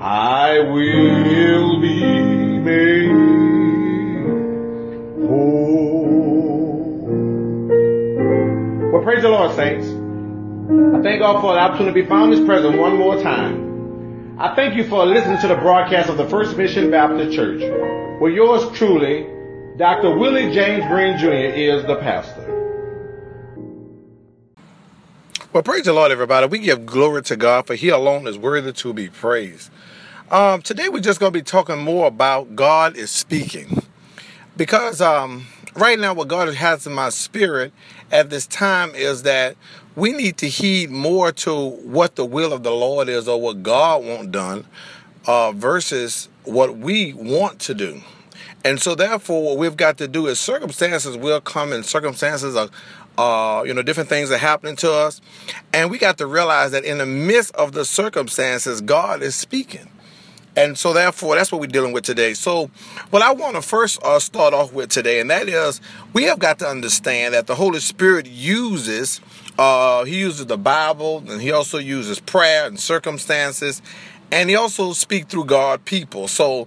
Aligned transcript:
I 0.00 0.58
will 0.60 1.78
be 1.78 2.00
made 2.58 3.10
whole. 5.28 6.96
Well, 8.90 9.02
praise 9.02 9.20
the 9.20 9.28
Lord, 9.28 9.54
saints. 9.56 9.86
I 9.88 11.02
thank 11.02 11.20
God 11.20 11.42
for 11.42 11.52
the 11.52 11.60
opportunity 11.60 12.00
to 12.00 12.04
be 12.04 12.08
found 12.08 12.32
in 12.32 12.38
His 12.38 12.46
presence 12.46 12.78
one 12.78 12.96
more 12.96 13.20
time. 13.22 14.38
I 14.40 14.54
thank 14.54 14.74
you 14.74 14.88
for 14.88 15.04
listening 15.04 15.38
to 15.42 15.48
the 15.48 15.56
broadcast 15.56 16.08
of 16.08 16.16
the 16.16 16.26
First 16.30 16.56
Mission 16.56 16.90
Baptist 16.90 17.36
Church, 17.36 17.60
where 18.22 18.30
yours 18.30 18.74
truly, 18.78 19.26
Dr. 19.76 20.16
Willie 20.16 20.50
James 20.50 20.82
Green 20.86 21.18
Jr., 21.18 21.28
is 21.30 21.82
the 21.84 21.96
pastor. 21.96 22.60
Well, 25.52 25.64
praise 25.64 25.82
the 25.82 25.92
Lord, 25.92 26.12
everybody. 26.12 26.46
We 26.46 26.60
give 26.60 26.86
glory 26.86 27.22
to 27.24 27.34
God, 27.34 27.66
for 27.66 27.74
He 27.74 27.88
alone 27.88 28.28
is 28.28 28.38
worthy 28.38 28.72
to 28.72 28.92
be 28.92 29.08
praised. 29.08 29.68
Um, 30.30 30.62
today, 30.62 30.88
we're 30.88 31.00
just 31.00 31.18
going 31.18 31.32
to 31.32 31.36
be 31.36 31.42
talking 31.42 31.78
more 31.78 32.06
about 32.06 32.54
God 32.54 32.96
is 32.96 33.10
speaking. 33.10 33.82
Because 34.56 35.00
um, 35.00 35.48
right 35.74 35.98
now, 35.98 36.14
what 36.14 36.28
God 36.28 36.54
has 36.54 36.86
in 36.86 36.92
my 36.92 37.08
spirit 37.08 37.72
at 38.12 38.30
this 38.30 38.46
time 38.46 38.94
is 38.94 39.24
that 39.24 39.56
we 39.96 40.12
need 40.12 40.36
to 40.36 40.48
heed 40.48 40.90
more 40.90 41.32
to 41.32 41.70
what 41.70 42.14
the 42.14 42.24
will 42.24 42.52
of 42.52 42.62
the 42.62 42.70
Lord 42.70 43.08
is 43.08 43.26
or 43.26 43.40
what 43.40 43.64
God 43.64 44.04
wants 44.04 44.28
done 44.28 44.66
uh, 45.26 45.50
versus 45.50 46.28
what 46.44 46.76
we 46.76 47.12
want 47.12 47.58
to 47.62 47.74
do. 47.74 48.00
And 48.64 48.80
so, 48.80 48.94
therefore, 48.94 49.42
what 49.42 49.58
we've 49.58 49.76
got 49.76 49.96
to 49.98 50.06
do 50.06 50.26
is 50.26 50.38
circumstances 50.38 51.16
will 51.16 51.40
come, 51.40 51.72
and 51.72 51.84
circumstances 51.84 52.54
are, 52.54 52.68
uh, 53.18 53.62
you 53.66 53.74
know, 53.74 53.82
different 53.82 54.08
things 54.08 54.30
are 54.30 54.38
happening 54.38 54.76
to 54.76 54.92
us. 54.92 55.20
And 55.72 55.90
we 55.90 55.98
got 55.98 56.18
to 56.18 56.26
realize 56.26 56.70
that 56.72 56.84
in 56.84 56.98
the 56.98 57.06
midst 57.06 57.54
of 57.54 57.72
the 57.72 57.84
circumstances, 57.84 58.80
God 58.80 59.22
is 59.22 59.34
speaking. 59.34 59.88
And 60.56 60.76
so, 60.76 60.92
therefore, 60.92 61.36
that's 61.36 61.52
what 61.52 61.60
we're 61.60 61.68
dealing 61.68 61.92
with 61.92 62.04
today. 62.04 62.34
So, 62.34 62.70
what 63.10 63.22
I 63.22 63.32
want 63.32 63.54
to 63.54 63.62
first 63.62 64.02
uh, 64.02 64.18
start 64.18 64.52
off 64.52 64.72
with 64.72 64.90
today, 64.90 65.20
and 65.20 65.30
that 65.30 65.48
is 65.48 65.80
we 66.12 66.24
have 66.24 66.40
got 66.40 66.58
to 66.58 66.66
understand 66.66 67.34
that 67.34 67.46
the 67.46 67.54
Holy 67.54 67.78
Spirit 67.78 68.26
uses, 68.26 69.20
uh, 69.58 70.04
He 70.04 70.18
uses 70.18 70.46
the 70.46 70.58
Bible, 70.58 71.22
and 71.28 71.40
He 71.40 71.52
also 71.52 71.78
uses 71.78 72.18
prayer 72.18 72.66
and 72.66 72.80
circumstances, 72.80 73.80
and 74.32 74.50
He 74.50 74.56
also 74.56 74.92
speaks 74.92 75.26
through 75.26 75.44
God 75.44 75.84
people. 75.84 76.26
So, 76.26 76.66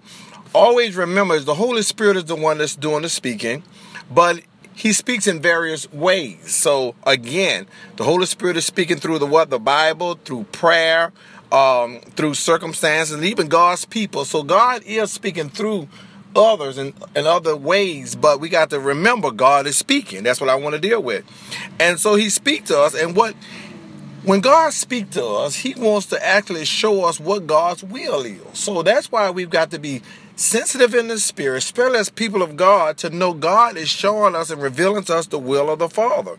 always 0.56 0.96
remember 0.96 1.38
the 1.40 1.56
Holy 1.56 1.82
Spirit 1.82 2.16
is 2.16 2.26
the 2.26 2.36
one 2.36 2.60
that's 2.60 2.78
doing 2.78 3.02
the 3.02 3.10
speaking, 3.10 3.64
but 4.10 4.40
he 4.76 4.94
speaks 4.94 5.28
in 5.28 5.42
various 5.42 5.92
ways. 5.92 6.54
So 6.54 6.96
again, 7.06 7.68
the 7.96 8.04
Holy 8.04 8.26
Spirit 8.26 8.58
is 8.58 8.66
speaking 8.66 8.98
through 8.98 9.20
the 9.20 9.26
what? 9.26 9.50
The 9.50 9.60
Bible, 9.60 10.16
through 10.26 10.46
prayer, 10.46 11.12
um, 11.52 12.00
through 12.16 12.34
circumstances, 12.34 13.16
and 13.16 13.24
even 13.24 13.48
God's 13.48 13.86
people. 13.86 14.26
So 14.26 14.44
God 14.44 14.84
is 14.84 15.12
speaking 15.12 15.50
through 15.50 15.88
others 16.36 16.80
in, 16.80 16.94
in 17.16 17.28
other 17.28 17.56
ways, 17.56 18.16
but 18.16 18.40
we 18.40 18.50
got 18.50 18.72
to 18.72 18.80
remember 18.80 19.30
God 19.30 19.68
is 19.68 19.78
speaking. 19.78 20.24
That's 20.24 20.42
what 20.42 20.50
I 20.50 20.56
want 20.56 20.74
to 20.74 20.82
deal 20.82 21.02
with. 21.02 21.24
And 21.80 22.00
so 22.00 22.16
he 22.16 22.30
speaks 22.30 22.70
to 22.70 22.80
us, 22.80 22.96
and 22.96 23.16
what 23.16 23.36
when 24.24 24.40
God 24.40 24.72
speaks 24.72 25.16
to 25.16 25.26
us, 25.26 25.56
He 25.56 25.74
wants 25.76 26.08
to 26.08 26.26
actually 26.26 26.64
show 26.64 27.04
us 27.04 27.20
what 27.20 27.46
God's 27.46 27.84
will 27.84 28.22
is. 28.22 28.42
So 28.54 28.82
that's 28.82 29.12
why 29.12 29.30
we've 29.32 29.50
got 29.50 29.72
to 29.72 29.80
be 29.80 30.02
sensitive 30.36 30.96
in 30.96 31.08
the 31.08 31.20
spirit, 31.20 31.60
especially 31.60 32.00
as 32.00 32.10
people 32.10 32.42
of 32.42 32.56
God, 32.56 32.98
to 32.98 33.10
know 33.10 33.34
God 33.34 33.78
is 33.78 33.90
showing 33.90 34.36
us 34.36 34.50
and 34.50 34.62
revealing 34.62 35.04
to 35.06 35.16
us 35.16 35.28
the 35.28 35.40
will 35.40 35.70
of 35.70 35.80
the 35.80 35.90
Father. 35.90 36.38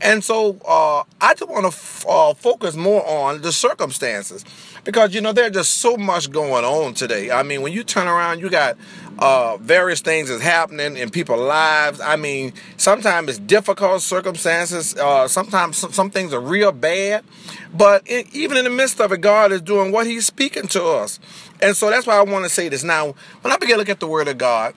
And 0.00 0.22
so 0.22 0.58
uh, 0.66 1.04
I 1.20 1.34
just 1.34 1.50
want 1.50 1.64
to 1.64 1.68
f- 1.68 2.04
uh, 2.08 2.34
focus 2.34 2.76
more 2.76 3.06
on 3.06 3.42
the 3.42 3.52
circumstances 3.52 4.44
because, 4.84 5.14
you 5.14 5.20
know, 5.20 5.32
there's 5.32 5.52
just 5.52 5.74
so 5.78 5.96
much 5.96 6.30
going 6.30 6.64
on 6.64 6.94
today. 6.94 7.30
I 7.30 7.42
mean, 7.42 7.62
when 7.62 7.72
you 7.72 7.84
turn 7.84 8.06
around, 8.06 8.40
you 8.40 8.50
got 8.50 8.76
uh, 9.18 9.56
various 9.58 10.00
things 10.00 10.30
is 10.30 10.40
happening 10.40 10.96
in 10.96 11.10
people's 11.10 11.40
lives. 11.40 12.00
I 12.00 12.16
mean, 12.16 12.52
sometimes 12.76 13.28
it's 13.28 13.38
difficult 13.38 14.02
circumstances. 14.02 14.96
Uh, 14.96 15.28
sometimes 15.28 15.76
some, 15.76 15.92
some, 15.92 16.10
things 16.10 16.32
are 16.32 16.40
real 16.40 16.72
bad. 16.72 17.24
But 17.72 18.02
it, 18.06 18.34
even 18.34 18.56
in 18.56 18.64
the 18.64 18.70
midst 18.70 19.00
of 19.00 19.12
it, 19.12 19.20
God 19.20 19.52
is 19.52 19.62
doing 19.62 19.92
what 19.92 20.06
He's 20.06 20.26
speaking 20.26 20.66
to 20.68 20.84
us. 20.84 21.20
And 21.60 21.76
so 21.76 21.90
that's 21.90 22.06
why 22.06 22.16
I 22.16 22.22
want 22.22 22.44
to 22.44 22.48
say 22.48 22.68
this. 22.68 22.82
Now, 22.82 23.14
when 23.42 23.52
I 23.52 23.56
begin 23.56 23.74
to 23.74 23.78
look 23.78 23.88
at 23.88 24.00
the 24.00 24.06
Word 24.06 24.28
of 24.28 24.38
God, 24.38 24.74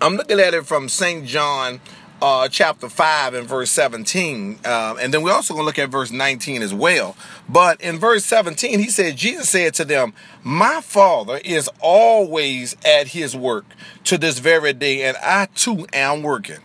I'm 0.00 0.16
looking 0.16 0.40
at 0.40 0.54
it 0.54 0.66
from 0.66 0.88
St. 0.88 1.26
John 1.26 1.80
uh, 2.24 2.48
chapter 2.48 2.88
5 2.88 3.34
and 3.34 3.46
verse 3.46 3.70
17. 3.72 4.60
Uh, 4.64 4.96
and 4.98 5.12
then 5.12 5.22
we're 5.22 5.34
also 5.34 5.52
going 5.52 5.64
to 5.64 5.66
look 5.66 5.78
at 5.78 5.90
verse 5.90 6.10
19 6.10 6.62
as 6.62 6.72
well. 6.72 7.16
But 7.50 7.82
in 7.82 7.98
verse 7.98 8.24
17, 8.24 8.78
he 8.78 8.88
said, 8.88 9.16
Jesus 9.16 9.50
said 9.50 9.74
to 9.74 9.84
them, 9.84 10.14
My 10.42 10.80
Father 10.80 11.38
is 11.44 11.68
always 11.80 12.76
at 12.82 13.08
his 13.08 13.36
work 13.36 13.66
to 14.04 14.16
this 14.16 14.38
very 14.38 14.72
day, 14.72 15.02
and 15.02 15.18
I 15.18 15.48
too 15.54 15.86
am 15.92 16.22
working. 16.22 16.60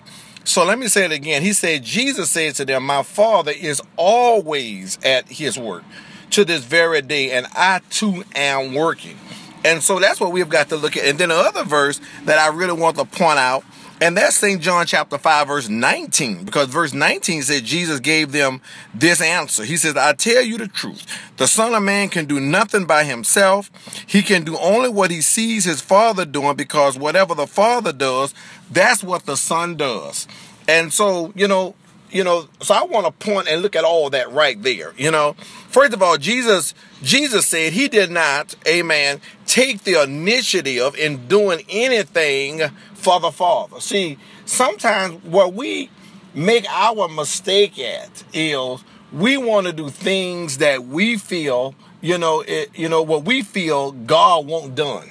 So 0.46 0.64
let 0.64 0.80
me 0.80 0.88
say 0.88 1.04
it 1.04 1.12
again. 1.12 1.42
He 1.42 1.52
said, 1.52 1.84
Jesus 1.84 2.30
said 2.30 2.56
to 2.56 2.64
them, 2.64 2.86
My 2.86 3.04
Father 3.04 3.52
is 3.52 3.82
always 3.98 4.98
at 5.04 5.28
his 5.28 5.60
work 5.60 5.84
to 6.30 6.46
this 6.46 6.64
very 6.64 7.02
day, 7.02 7.32
and 7.32 7.48
I 7.54 7.82
too 7.90 8.24
am 8.34 8.74
working. 8.74 9.18
And 9.66 9.84
so 9.84 10.00
that's 10.00 10.22
what 10.22 10.32
we've 10.32 10.48
got 10.48 10.70
to 10.70 10.78
look 10.78 10.96
at. 10.96 11.04
And 11.04 11.20
then 11.20 11.30
the 11.30 11.36
other 11.36 11.66
verse 11.66 12.00
that 12.24 12.40
I 12.40 12.56
really 12.56 12.80
want 12.80 12.96
to 12.96 13.04
point 13.04 13.40
out 13.40 13.66
and 14.02 14.16
that's 14.16 14.38
St. 14.38 14.62
John 14.62 14.86
chapter 14.86 15.18
5, 15.18 15.48
verse 15.48 15.70
19, 15.70 16.46
because 16.46 16.68
verse 16.68 16.94
19 16.94 17.44
said 17.44 17.64
Jesus 17.64 18.00
gave 18.00 18.32
them 18.32 18.62
this 18.94 19.22
answer. 19.22 19.64
He 19.64 19.78
says, 19.78 19.98
I 19.98 20.14
tell 20.14 20.42
you 20.42 20.58
the 20.58 20.68
truth. 20.68 21.06
The 21.38 21.48
Son 21.48 21.74
of 21.74 21.84
Man 21.84 22.10
can 22.10 22.26
do 22.26 22.40
nothing 22.40 22.86
by 22.86 23.04
himself. 23.04 23.70
He 24.08 24.22
can 24.22 24.44
do 24.44 24.58
only 24.58 24.90
what 24.90 25.12
he 25.12 25.22
sees 25.22 25.66
his 25.66 25.82
Father 25.82 26.26
doing, 26.26 26.56
because 26.56 26.98
whatever 26.98 27.36
the 27.36 27.48
Father 27.48 27.92
does, 27.92 28.34
that's 28.72 29.04
what 29.04 29.26
the 29.26 29.36
Son 29.36 29.76
does. 29.76 30.28
And 30.68 30.94
so, 30.94 31.34
you 31.36 31.48
know, 31.48 31.76
you 32.12 32.24
know, 32.24 32.48
so 32.62 32.74
I 32.74 32.84
want 32.84 33.06
to 33.06 33.12
point 33.12 33.48
and 33.48 33.62
look 33.62 33.76
at 33.76 33.84
all 33.84 34.10
that 34.12 34.32
right 34.32 34.62
there. 34.62 34.94
You 34.98 35.12
know, 35.12 35.34
first 35.70 35.94
of 35.94 36.02
all, 36.02 36.18
Jesus, 36.18 36.74
Jesus 37.02 37.46
said 37.46 37.74
he 37.74 37.88
did 37.88 38.12
not, 38.12 38.56
amen, 38.68 39.22
take 39.46 39.84
the 39.84 40.02
initiative 40.02 40.96
in 40.96 41.28
doing 41.28 41.64
anything 41.70 42.62
for 42.94 43.20
the 43.20 43.32
Father. 43.32 43.80
See, 43.80 44.18
sometimes 44.46 45.24
what 45.24 45.54
we 45.54 45.90
make 46.34 46.66
our 46.70 47.08
mistake 47.08 47.80
at 47.80 48.24
is 48.34 48.84
we 49.12 49.38
want 49.38 49.68
to 49.68 49.74
do 49.74 49.90
things 49.90 50.58
that 50.58 50.86
we 50.86 51.18
feel, 51.18 51.76
you 52.02 52.18
know, 52.18 52.42
it, 52.42 52.70
you 52.76 52.90
know, 52.90 53.02
what 53.02 53.26
we 53.26 53.42
feel 53.42 53.92
God 53.92 54.46
won't 54.46 54.76
done 54.76 55.10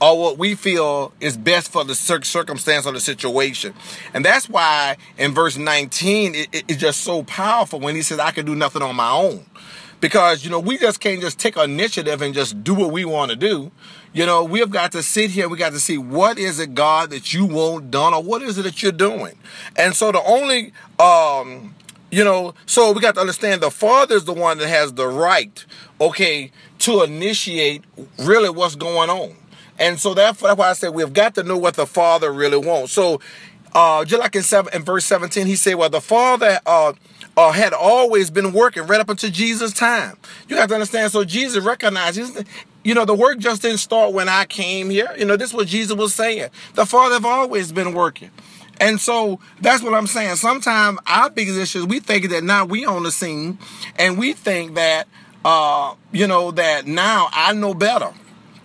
or 0.00 0.20
what 0.20 0.38
we 0.38 0.54
feel 0.54 1.12
is 1.20 1.36
best 1.36 1.72
for 1.72 1.84
the 1.84 1.94
circumstance 1.94 2.86
or 2.86 2.92
the 2.92 3.00
situation. 3.00 3.74
And 4.12 4.24
that's 4.24 4.48
why 4.48 4.96
in 5.16 5.32
verse 5.32 5.56
19, 5.56 6.34
it, 6.34 6.48
it, 6.52 6.64
it's 6.68 6.80
just 6.80 7.00
so 7.00 7.22
powerful 7.22 7.80
when 7.80 7.94
he 7.94 8.02
says, 8.02 8.18
I 8.18 8.30
can 8.30 8.44
do 8.44 8.54
nothing 8.54 8.82
on 8.82 8.96
my 8.96 9.10
own. 9.10 9.46
Because, 9.98 10.44
you 10.44 10.50
know, 10.50 10.60
we 10.60 10.76
just 10.76 11.00
can't 11.00 11.22
just 11.22 11.38
take 11.38 11.56
initiative 11.56 12.20
and 12.20 12.34
just 12.34 12.62
do 12.62 12.74
what 12.74 12.92
we 12.92 13.06
want 13.06 13.30
to 13.30 13.36
do. 13.36 13.72
You 14.12 14.26
know, 14.26 14.44
we've 14.44 14.70
got 14.70 14.92
to 14.92 15.02
sit 15.02 15.30
here. 15.30 15.48
We 15.48 15.56
got 15.56 15.72
to 15.72 15.80
see 15.80 15.96
what 15.96 16.38
is 16.38 16.60
it, 16.60 16.74
God, 16.74 17.10
that 17.10 17.32
you 17.32 17.46
want 17.46 17.90
done, 17.90 18.12
or 18.12 18.22
what 18.22 18.42
is 18.42 18.58
it 18.58 18.62
that 18.62 18.82
you're 18.82 18.92
doing. 18.92 19.38
And 19.74 19.94
so 19.94 20.12
the 20.12 20.22
only, 20.22 20.72
um, 20.98 21.74
you 22.10 22.24
know, 22.24 22.54
so 22.66 22.92
we 22.92 23.00
got 23.00 23.14
to 23.14 23.20
understand 23.22 23.62
the 23.62 23.70
Father 23.70 24.14
is 24.14 24.24
the 24.24 24.34
one 24.34 24.58
that 24.58 24.68
has 24.68 24.92
the 24.92 25.08
right, 25.08 25.64
okay, 25.98 26.52
to 26.80 27.02
initiate 27.02 27.82
really 28.18 28.50
what's 28.50 28.76
going 28.76 29.08
on. 29.08 29.34
And 29.78 30.00
so 30.00 30.14
that's 30.14 30.40
why 30.42 30.54
I 30.58 30.72
said 30.72 30.94
we've 30.94 31.12
got 31.12 31.34
to 31.36 31.42
know 31.42 31.56
what 31.56 31.74
the 31.74 31.86
Father 31.86 32.32
really 32.32 32.58
wants. 32.58 32.92
So, 32.92 33.20
uh, 33.74 34.04
just 34.04 34.20
like 34.20 34.34
in 34.34 34.42
seven 34.42 34.72
in 34.72 34.82
verse 34.82 35.04
17, 35.04 35.46
he 35.46 35.56
said, 35.56 35.74
Well, 35.74 35.90
the 35.90 36.00
Father 36.00 36.60
uh, 36.64 36.94
uh, 37.36 37.52
had 37.52 37.72
always 37.72 38.30
been 38.30 38.52
working 38.52 38.84
right 38.84 39.00
up 39.00 39.10
until 39.10 39.30
Jesus' 39.30 39.72
time. 39.72 40.16
You 40.48 40.56
have 40.56 40.68
to 40.68 40.74
understand. 40.74 41.12
So 41.12 41.24
Jesus 41.24 41.62
recognizes 41.62 42.42
you 42.86 42.94
know, 42.94 43.04
the 43.04 43.14
work 43.14 43.38
just 43.38 43.62
didn't 43.62 43.78
start 43.78 44.12
when 44.12 44.28
I 44.28 44.44
came 44.44 44.90
here. 44.90 45.12
You 45.18 45.24
know, 45.24 45.36
this 45.36 45.50
is 45.50 45.54
what 45.54 45.66
Jesus 45.66 45.96
was 45.96 46.14
saying. 46.14 46.50
The 46.74 46.86
Father 46.86 47.14
have 47.14 47.24
always 47.24 47.72
been 47.72 47.92
working. 47.92 48.30
And 48.80 49.00
so 49.00 49.40
that's 49.60 49.82
what 49.82 49.92
I'm 49.92 50.06
saying. 50.06 50.36
Sometimes 50.36 51.00
our 51.04 51.28
biggest 51.28 51.58
issues, 51.58 51.84
we 51.84 51.98
think 51.98 52.28
that 52.28 52.44
now 52.44 52.64
we 52.64 52.84
on 52.84 53.02
the 53.02 53.10
scene 53.10 53.58
and 53.98 54.16
we 54.16 54.34
think 54.34 54.76
that, 54.76 55.08
uh, 55.44 55.96
you 56.12 56.28
know, 56.28 56.52
that 56.52 56.86
now 56.86 57.28
I 57.32 57.54
know 57.54 57.74
better, 57.74 58.12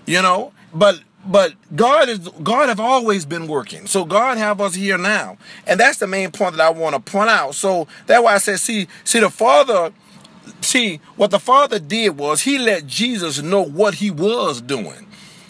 you 0.05 0.21
know, 0.21 0.53
but 0.73 1.01
but 1.25 1.53
God 1.75 2.09
is 2.09 2.19
God 2.43 2.69
have 2.69 2.79
always 2.79 3.25
been 3.25 3.47
working. 3.47 3.85
So 3.87 4.05
God 4.05 4.37
have 4.37 4.59
us 4.59 4.75
here 4.75 4.97
now. 4.97 5.37
And 5.67 5.79
that's 5.79 5.99
the 5.99 6.07
main 6.07 6.31
point 6.31 6.57
that 6.57 6.65
I 6.65 6.69
want 6.71 6.95
to 6.95 7.11
point 7.11 7.29
out. 7.29 7.55
So 7.55 7.87
that's 8.07 8.23
why 8.23 8.33
I 8.33 8.37
said, 8.39 8.59
see, 8.59 8.87
see 9.03 9.19
the 9.19 9.29
Father 9.29 9.91
See, 10.61 10.99
what 11.15 11.31
the 11.31 11.39
Father 11.39 11.79
did 11.79 12.17
was 12.17 12.41
he 12.41 12.57
let 12.57 12.87
Jesus 12.87 13.41
know 13.41 13.61
what 13.61 13.95
he 13.95 14.11
was 14.11 14.61
doing. 14.61 15.07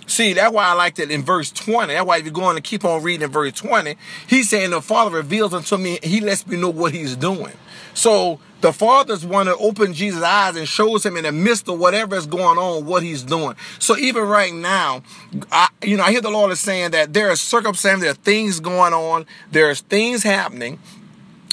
See, 0.08 0.34
that's 0.34 0.54
why 0.54 0.66
I 0.66 0.74
like 0.74 0.96
that 0.96 1.10
in 1.10 1.24
verse 1.24 1.52
20. 1.52 1.94
That's 1.94 2.06
why 2.06 2.18
if 2.18 2.26
you're 2.26 2.34
going 2.34 2.58
to 2.58 2.62
keep 2.62 2.84
on 2.84 3.02
reading 3.02 3.24
in 3.24 3.32
verse 3.32 3.54
20, 3.54 3.96
he's 4.28 4.50
saying 4.50 4.72
the 4.72 4.82
Father 4.82 5.16
reveals 5.16 5.54
unto 5.54 5.78
me, 5.78 6.00
he 6.04 6.20
lets 6.20 6.46
me 6.48 6.58
know 6.58 6.70
what 6.70 6.94
he's 6.94 7.16
doing. 7.16 7.54
So 7.94 8.40
the 8.62 8.72
Father's 8.72 9.25
one 9.25 9.48
that 9.48 9.58
opens 9.58 9.98
Jesus' 9.98 10.24
eyes 10.24 10.56
and 10.56 10.68
shows 10.68 11.06
him 11.06 11.18
in 11.18 11.24
the 11.24 11.31
midst 11.31 11.68
of 11.68 11.80
whatever 11.80 12.16
is 12.16 12.25
going 12.25 12.58
on, 12.58 12.86
what 12.86 13.04
he's 13.04 13.24
doing. 13.24 13.56
So 13.80 13.98
even 13.98 14.24
right 14.24 14.54
now, 14.54 15.04
I, 15.52 15.69
you 15.84 15.98
know, 15.98 16.04
I 16.04 16.12
hear 16.12 16.22
the 16.22 16.30
Lord 16.30 16.52
is 16.52 16.60
saying 16.60 16.92
that 16.92 17.13
there 17.13 17.30
are 17.30 17.36
circumstances, 17.36 18.02
there 18.04 18.12
are 18.12 18.16
things 18.16 18.60
going 18.60 18.94
on, 18.94 19.25
there's 19.52 19.81
things 19.81 20.24
happening. 20.24 20.80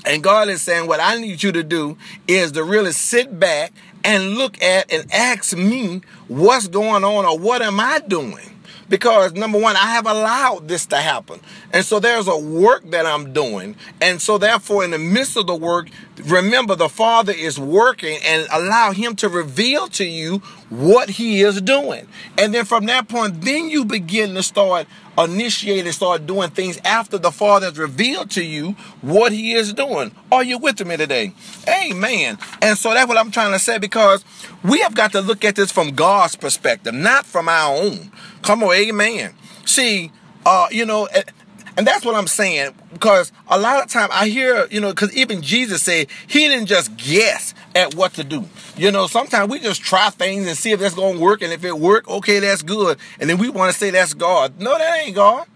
And 0.05 0.22
God 0.22 0.49
is 0.49 0.62
saying, 0.62 0.87
what 0.87 1.00
I 1.00 1.19
need 1.20 1.43
you 1.43 1.52
to 1.52 1.62
do 1.62 1.96
is 2.26 2.52
to 2.52 2.62
really 2.62 2.93
sit 2.93 3.38
back 3.38 3.72
and 4.05 4.34
look 4.34 4.62
at 4.62 4.93
and 4.93 5.12
ask 5.12 5.56
me 5.56 6.02
what's 6.28 6.69
going 6.69 7.05
on 7.05 7.25
or 7.25 7.38
what 7.38 7.62
am 7.62 7.81
I 7.81 8.00
doing? 8.00 8.57
Because 8.88 9.35
number 9.35 9.58
one, 9.58 9.76
I 9.76 9.90
have 9.90 10.06
allowed 10.06 10.69
this 10.69 10.87
to 10.87 10.96
happen. 10.96 11.40
And 11.73 11.85
so 11.85 12.00
there's 12.00 12.29
a 12.29 12.37
work 12.37 12.90
that 12.90 13.06
I'm 13.06 13.32
doing. 13.32 13.76
And 14.00 14.20
so 14.20 14.38
therefore, 14.38 14.85
in 14.85 14.90
the 14.90 14.99
midst 14.99 15.37
of 15.37 15.46
the 15.46 15.55
work, 15.55 15.88
remember 16.25 16.75
the 16.75 16.88
Father 16.88 17.32
is 17.32 17.58
working 17.58 18.19
and 18.25 18.46
allow 18.52 18.93
him 18.93 19.17
to 19.17 19.29
reveal 19.29 19.88
to 19.88 20.05
you 20.05 20.38
what 20.70 21.11
he 21.11 21.43
is 21.43 21.61
doing. 21.61 22.08
And 22.37 22.55
then 22.55 22.64
from 22.64 22.87
that 22.87 23.08
point, 23.08 23.43
then 23.43 23.69
you 23.69 23.85
begin 23.85 24.35
to 24.35 24.43
start 24.43 24.87
initiating, 25.25 25.93
start 25.93 26.26
doing 26.26 26.50
things 26.50 26.79
after 26.85 27.19
the 27.19 27.31
Father 27.31 27.67
has 27.67 27.79
revealed 27.79 28.31
to 28.32 28.44
you 28.44 28.73
what 29.00 29.32
he 29.32 29.53
is 29.53 29.73
doing. 29.73 30.12
Are 30.31 30.44
you 30.44 30.59
with 30.59 30.85
me 30.87 30.97
today? 30.97 31.32
Amen. 31.69 32.38
And 32.62 32.79
so 32.79 32.94
that's 32.94 33.09
what 33.09 33.19
I'm 33.19 33.31
trying 33.31 33.53
to 33.53 33.59
say 33.59 33.79
because 33.79 34.25
we 34.62 34.81
have 34.81 34.94
got 34.94 35.12
to 35.12 35.20
look 35.20 35.44
at 35.44 35.56
this 35.56 35.73
from 35.73 35.91
God's 35.91 36.37
perspective, 36.37 36.94
not 36.94 37.26
from 37.26 37.49
our 37.49 37.76
own. 37.76 38.12
Come 38.43 38.62
on, 38.62 38.75
amen. 38.75 39.35
See, 39.65 40.12
uh, 40.47 40.69
you 40.70 40.87
know, 40.87 41.09
and 41.78 41.86
that's 41.86 42.04
what 42.04 42.16
I'm 42.16 42.26
saying 42.26 42.75
because 42.92 43.30
a 43.46 43.58
lot 43.58 43.82
of 43.82 43.88
time 43.88 44.08
I 44.12 44.28
hear, 44.28 44.66
you 44.69 44.80
know, 44.80 44.90
because 44.90 45.16
even 45.16 45.42
Jesus 45.42 45.80
said 45.80 46.08
he 46.26 46.40
didn't 46.40 46.66
just 46.66 46.96
guess 46.96 47.54
at 47.72 47.94
what 47.94 48.14
to 48.14 48.25
do. 48.25 48.44
You 48.76 48.90
know, 48.90 49.06
sometimes 49.06 49.48
we 49.48 49.60
just 49.60 49.80
try 49.80 50.10
things 50.10 50.48
and 50.48 50.58
see 50.58 50.72
if 50.72 50.80
that's 50.80 50.96
going 50.96 51.19
to 51.19 51.22
work, 51.22 51.40
and 51.40 51.52
if 51.52 51.64
it 51.64 51.78
work, 51.78 52.08
okay, 52.08 52.40
that's 52.40 52.62
good, 52.62 52.98
and 53.20 53.30
then 53.30 53.38
we 53.38 53.48
want 53.48 53.72
to 53.72 53.78
say 53.78 53.90
that's 53.90 54.12
God. 54.12 54.60
No, 54.60 54.76
that 54.76 55.04
ain't 55.04 55.14
God. 55.14 55.46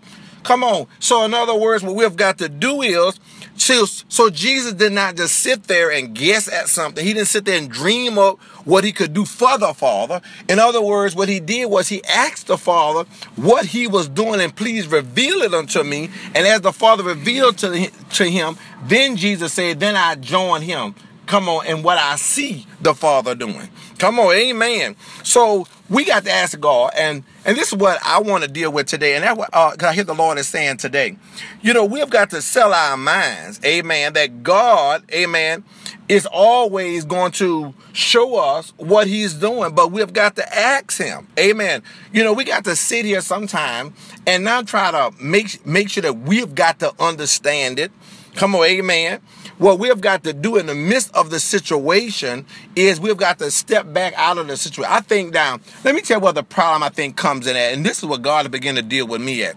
Come 0.43 0.65
on. 0.65 0.87
So 0.99 1.25
in 1.25 1.35
other 1.35 1.55
words, 1.55 1.85
what 1.85 1.95
we've 1.95 2.17
got 2.17 2.39
to 2.39 2.49
do 2.49 2.83
is 2.83 3.19
so, 3.63 4.31
Jesus 4.31 4.73
did 4.73 4.93
not 4.93 5.17
just 5.17 5.37
sit 5.37 5.65
there 5.65 5.91
and 5.93 6.15
guess 6.15 6.49
at 6.49 6.69
something. 6.69 7.05
He 7.05 7.13
didn't 7.13 7.29
sit 7.29 7.45
there 7.45 7.59
and 7.59 7.71
dream 7.71 8.19
up 8.19 8.41
what 8.65 8.83
he 8.83 8.91
could 8.91 9.15
do 9.15 9.25
for 9.25 9.57
the 9.57 9.73
Father. 9.73 10.21
In 10.49 10.59
other 10.59 10.83
words, 10.83 11.15
what 11.15 11.29
he 11.29 11.39
did 11.39 11.67
was 11.67 11.89
he 11.89 12.03
asked 12.05 12.49
the 12.49 12.59
Father 12.59 13.09
what 13.37 13.67
he 13.67 13.87
was 13.87 14.09
doing 14.09 14.41
and 14.41 14.55
please 14.55 14.89
reveal 14.89 15.43
it 15.43 15.55
unto 15.55 15.85
me. 15.85 16.11
And 16.35 16.47
as 16.47 16.63
the 16.63 16.73
Father 16.73 17.05
revealed 17.05 17.59
to, 17.59 17.89
to 17.91 18.25
him, 18.25 18.57
then 18.85 19.17
Jesus 19.17 19.53
said, 19.53 19.79
then 19.79 19.95
I 19.95 20.17
join 20.17 20.63
him. 20.63 20.95
Come 21.27 21.49
on, 21.49 21.65
and 21.67 21.85
what 21.85 21.99
I 21.99 22.17
see 22.17 22.67
the 22.81 22.95
Father 22.95 23.35
doing. 23.37 23.69
Come 23.99 24.19
on, 24.19 24.35
amen. 24.35 24.97
So 25.23 25.69
we 25.93 26.07
got 26.07 26.25
to 26.25 26.33
ask 26.33 26.59
God, 26.59 26.93
and 26.97 27.23
and 27.45 27.57
this 27.57 27.69
is 27.69 27.79
what 27.79 27.99
I 28.03 28.19
want 28.21 28.45
to 28.45 28.51
deal 28.51 28.73
with 28.73 28.87
today, 28.87 29.15
and 29.15 29.25
that 29.25 29.51
uh, 29.53 29.77
I 29.79 29.93
hear 29.93 30.05
the 30.05 30.15
Lord 30.15 30.39
is 30.39 30.49
saying 30.49 30.79
today. 30.79 31.17
You 31.61 31.75
know, 31.75 31.85
we've 31.85 32.09
got 32.09 32.31
to 32.31 32.41
sell 32.41 32.73
our 32.73 32.97
minds, 32.97 33.61
amen, 33.63 34.15
that 34.15 34.43
God, 34.43 35.05
amen, 35.13 35.65
is 36.09 36.25
always 36.25 37.05
going 37.05 37.33
to 37.33 37.75
show 37.93 38.37
us 38.37 38.73
what 38.79 39.07
He's 39.07 39.35
doing, 39.35 39.75
but 39.75 39.93
we've 39.93 40.15
got 40.15 40.35
to 40.37 40.59
ask 40.59 40.97
Him, 40.97 41.29
amen. 41.39 41.83
You 42.11 42.25
know, 42.25 42.33
we 42.33 42.45
got 42.45 42.65
to 42.65 42.75
sit 42.75 43.05
here 43.05 43.21
sometime 43.21 43.93
and 44.27 44.45
not 44.45 44.67
try 44.67 44.91
to 44.93 45.11
make 45.23 45.65
make 45.67 45.91
sure 45.91 46.03
that 46.03 46.21
we've 46.21 46.55
got 46.55 46.79
to 46.79 46.95
understand 46.99 47.79
it. 47.79 47.93
Come 48.35 48.55
on, 48.55 48.65
amen 48.65 49.21
what 49.59 49.79
we've 49.79 50.01
got 50.01 50.25
to 50.25 50.33
do 50.33 50.57
in 50.57 50.67
the 50.67 50.75
midst 50.75 51.15
of 51.15 51.31
the 51.31 51.41
situation 51.41 52.47
is 52.75 53.01
we've 53.01 53.17
got 53.17 53.39
to 53.39 53.51
step 53.51 53.93
back 53.93 54.15
out 54.17 54.39
of 54.39 54.49
the 54.49 54.57
situation. 54.57 54.93
I 54.93 55.01
think 55.01 55.35
now, 55.35 55.59
let 55.85 55.95
me 55.95 56.01
tell 56.01 56.19
you 56.19 56.23
what 56.23 56.35
the 56.35 56.43
problem 56.43 56.83
I 56.83 56.89
think 56.89 57.17
comes 57.17 57.47
in 57.47 57.57
at, 57.57 57.73
and 57.73 57.85
this 57.85 57.99
is 57.99 58.05
what 58.05 58.23
God 58.23 58.51
begin 58.51 58.77
to 58.77 58.83
deal 58.83 59.07
with 59.07 59.21
me 59.21 59.45
at. 59.45 59.57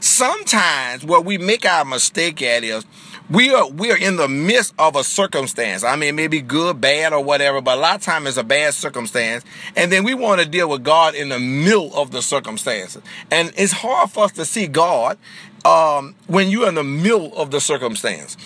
Sometimes 0.00 1.04
what 1.04 1.24
we 1.24 1.38
make 1.38 1.64
our 1.64 1.84
mistake 1.84 2.42
at 2.42 2.62
is 2.64 2.84
we 3.28 3.52
are 3.52 3.68
we 3.68 3.90
are 3.90 3.96
in 3.96 4.16
the 4.16 4.28
midst 4.28 4.74
of 4.78 4.94
a 4.94 5.02
circumstance. 5.02 5.82
I 5.82 5.96
mean, 5.96 6.14
maybe 6.14 6.40
good, 6.40 6.80
bad, 6.80 7.12
or 7.12 7.22
whatever, 7.24 7.60
but 7.60 7.78
a 7.78 7.80
lot 7.80 7.96
of 7.96 8.02
times 8.02 8.28
it's 8.28 8.36
a 8.36 8.44
bad 8.44 8.74
circumstance, 8.74 9.44
and 9.74 9.90
then 9.90 10.04
we 10.04 10.14
want 10.14 10.40
to 10.40 10.46
deal 10.46 10.68
with 10.68 10.84
God 10.84 11.14
in 11.14 11.30
the 11.30 11.40
middle 11.40 11.94
of 11.94 12.12
the 12.12 12.22
circumstances. 12.22 13.02
And 13.30 13.52
it's 13.56 13.72
hard 13.72 14.10
for 14.10 14.24
us 14.24 14.32
to 14.32 14.44
see 14.44 14.68
God 14.68 15.18
um, 15.64 16.14
when 16.28 16.50
you're 16.50 16.68
in 16.68 16.76
the 16.76 16.84
middle 16.84 17.36
of 17.36 17.50
the 17.50 17.60
circumstance. 17.60 18.36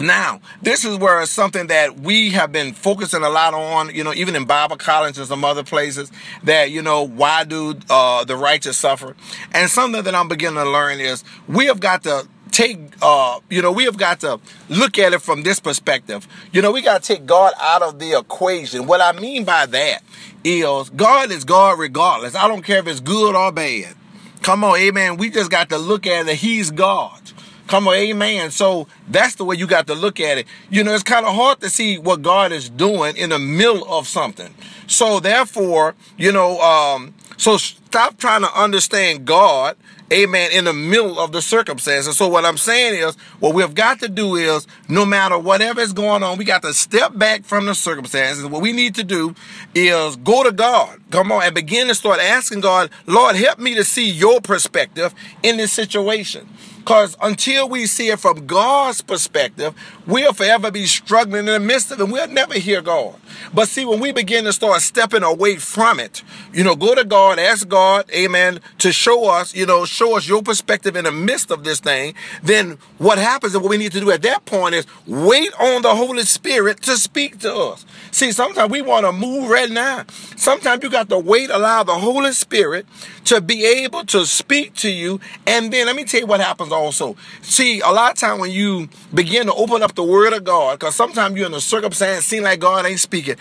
Now, 0.00 0.40
this 0.62 0.84
is 0.84 0.96
where 0.96 1.24
something 1.26 1.66
that 1.68 1.98
we 1.98 2.30
have 2.30 2.52
been 2.52 2.72
focusing 2.72 3.22
a 3.22 3.28
lot 3.28 3.52
on, 3.52 3.92
you 3.94 4.04
know, 4.04 4.14
even 4.14 4.36
in 4.36 4.44
Bible 4.44 4.76
college 4.76 5.18
and 5.18 5.26
some 5.26 5.44
other 5.44 5.64
places, 5.64 6.12
that, 6.44 6.70
you 6.70 6.82
know, 6.82 7.02
why 7.02 7.42
do 7.44 7.74
uh, 7.90 8.24
the 8.24 8.36
righteous 8.36 8.76
suffer? 8.76 9.16
And 9.52 9.68
something 9.68 10.04
that 10.04 10.14
I'm 10.14 10.28
beginning 10.28 10.62
to 10.62 10.70
learn 10.70 11.00
is 11.00 11.24
we 11.48 11.66
have 11.66 11.80
got 11.80 12.04
to 12.04 12.28
take 12.50 12.78
uh 13.02 13.38
you 13.50 13.60
know 13.60 13.70
we 13.70 13.84
have 13.84 13.98
got 13.98 14.20
to 14.20 14.40
look 14.70 14.98
at 14.98 15.12
it 15.12 15.20
from 15.20 15.42
this 15.42 15.60
perspective. 15.60 16.26
You 16.50 16.62
know 16.62 16.72
we 16.72 16.80
got 16.80 17.02
to 17.02 17.14
take 17.14 17.26
god 17.26 17.52
out 17.60 17.82
of 17.82 17.98
the 17.98 18.18
equation. 18.18 18.86
What 18.86 19.02
i 19.02 19.12
mean 19.12 19.44
by 19.44 19.66
that 19.66 20.02
is 20.42 20.88
god 20.90 21.30
is 21.30 21.44
god 21.44 21.78
regardless. 21.78 22.34
I 22.34 22.48
don't 22.48 22.62
care 22.62 22.78
if 22.78 22.86
it's 22.86 23.00
good 23.00 23.36
or 23.36 23.52
bad. 23.52 23.94
Come 24.40 24.64
on 24.64 24.78
amen. 24.78 25.18
We 25.18 25.28
just 25.28 25.50
got 25.50 25.68
to 25.68 25.78
look 25.78 26.06
at 26.06 26.26
it. 26.26 26.36
He's 26.36 26.70
god 26.70 27.20
Come 27.68 27.86
on, 27.86 27.94
amen. 27.94 28.50
So 28.50 28.88
that's 29.08 29.34
the 29.34 29.44
way 29.44 29.54
you 29.56 29.66
got 29.66 29.86
to 29.88 29.94
look 29.94 30.20
at 30.20 30.38
it. 30.38 30.46
You 30.70 30.82
know, 30.82 30.94
it's 30.94 31.02
kind 31.02 31.26
of 31.26 31.34
hard 31.34 31.60
to 31.60 31.68
see 31.68 31.98
what 31.98 32.22
God 32.22 32.50
is 32.50 32.70
doing 32.70 33.16
in 33.16 33.28
the 33.30 33.38
middle 33.38 33.86
of 33.92 34.08
something. 34.08 34.54
So 34.86 35.20
therefore, 35.20 35.94
you 36.16 36.32
know, 36.32 36.58
um, 36.60 37.14
so 37.36 37.58
stop 37.58 38.16
trying 38.16 38.40
to 38.40 38.52
understand 38.58 39.26
God, 39.26 39.76
amen, 40.10 40.50
in 40.52 40.64
the 40.64 40.72
middle 40.72 41.20
of 41.20 41.32
the 41.32 41.42
circumstances. 41.42 42.16
So 42.16 42.26
what 42.26 42.46
I'm 42.46 42.56
saying 42.56 42.94
is, 42.94 43.16
what 43.38 43.54
we've 43.54 43.74
got 43.74 44.00
to 44.00 44.08
do 44.08 44.36
is, 44.36 44.66
no 44.88 45.04
matter 45.04 45.38
whatever 45.38 45.82
is 45.82 45.92
going 45.92 46.22
on, 46.22 46.38
we 46.38 46.46
got 46.46 46.62
to 46.62 46.72
step 46.72 47.18
back 47.18 47.44
from 47.44 47.66
the 47.66 47.74
circumstances. 47.74 48.46
What 48.46 48.62
we 48.62 48.72
need 48.72 48.94
to 48.94 49.04
do 49.04 49.34
is 49.74 50.16
go 50.16 50.42
to 50.42 50.52
God, 50.52 51.00
come 51.10 51.30
on, 51.30 51.42
and 51.42 51.54
begin 51.54 51.88
to 51.88 51.94
start 51.94 52.18
asking 52.18 52.60
God, 52.60 52.88
Lord, 53.06 53.36
help 53.36 53.58
me 53.58 53.74
to 53.74 53.84
see 53.84 54.10
your 54.10 54.40
perspective 54.40 55.14
in 55.42 55.58
this 55.58 55.70
situation. 55.70 56.48
Because 56.88 57.18
until 57.20 57.68
we 57.68 57.84
see 57.84 58.08
it 58.08 58.18
from 58.18 58.46
God's 58.46 59.02
perspective, 59.02 59.74
we'll 60.08 60.32
forever 60.32 60.72
be 60.72 60.86
struggling 60.86 61.46
in 61.46 61.52
the 61.52 61.60
midst 61.60 61.92
of 61.92 62.00
it. 62.00 62.08
We'll 62.08 62.26
never 62.28 62.54
hear 62.54 62.80
God. 62.82 63.14
But 63.54 63.68
see, 63.68 63.84
when 63.84 64.00
we 64.00 64.10
begin 64.10 64.44
to 64.44 64.52
start 64.52 64.80
stepping 64.80 65.22
away 65.22 65.56
from 65.56 66.00
it, 66.00 66.22
you 66.52 66.64
know, 66.64 66.74
go 66.74 66.94
to 66.94 67.04
God, 67.04 67.38
ask 67.38 67.68
God, 67.68 68.10
amen, 68.10 68.60
to 68.78 68.90
show 68.90 69.28
us, 69.28 69.54
you 69.54 69.66
know, 69.66 69.84
show 69.84 70.16
us 70.16 70.26
your 70.26 70.42
perspective 70.42 70.96
in 70.96 71.04
the 71.04 71.12
midst 71.12 71.50
of 71.50 71.62
this 71.62 71.78
thing, 71.78 72.14
then 72.42 72.78
what 72.96 73.18
happens 73.18 73.54
and 73.54 73.62
what 73.62 73.70
we 73.70 73.76
need 73.76 73.92
to 73.92 74.00
do 74.00 74.10
at 74.10 74.22
that 74.22 74.44
point 74.46 74.74
is 74.74 74.86
wait 75.06 75.52
on 75.60 75.82
the 75.82 75.94
Holy 75.94 76.22
Spirit 76.22 76.82
to 76.82 76.96
speak 76.96 77.38
to 77.40 77.54
us. 77.54 77.84
See, 78.10 78.32
sometimes 78.32 78.72
we 78.72 78.82
want 78.82 79.04
to 79.04 79.12
move 79.12 79.50
right 79.50 79.70
now. 79.70 80.04
Sometimes 80.36 80.82
you 80.82 80.90
got 80.90 81.08
to 81.10 81.18
wait, 81.18 81.50
allow 81.50 81.82
the 81.82 81.94
Holy 81.94 82.32
Spirit 82.32 82.86
to 83.24 83.42
be 83.42 83.66
able 83.66 84.04
to 84.06 84.24
speak 84.24 84.74
to 84.74 84.90
you. 84.90 85.20
And 85.46 85.70
then 85.70 85.86
let 85.86 85.94
me 85.94 86.04
tell 86.04 86.20
you 86.20 86.26
what 86.26 86.40
happens 86.40 86.72
also. 86.72 87.16
See, 87.42 87.80
a 87.80 87.90
lot 87.90 88.12
of 88.12 88.18
time 88.18 88.38
when 88.38 88.50
you 88.50 88.88
begin 89.12 89.46
to 89.46 89.54
open 89.54 89.82
up 89.82 89.94
the 89.98 90.04
word 90.04 90.32
of 90.32 90.44
God, 90.44 90.78
because 90.78 90.94
sometimes 90.94 91.36
you're 91.36 91.46
in 91.46 91.54
a 91.54 91.60
circumstance, 91.60 92.24
seem 92.24 92.44
like 92.44 92.60
God 92.60 92.86
ain't 92.86 93.00
speaking 93.00 93.34